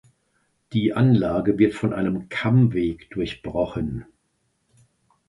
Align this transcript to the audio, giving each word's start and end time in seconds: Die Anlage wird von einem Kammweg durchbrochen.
Die 0.73 0.93
Anlage 0.93 1.59
wird 1.59 1.75
von 1.75 1.93
einem 1.93 2.27
Kammweg 2.27 3.11
durchbrochen. 3.11 4.07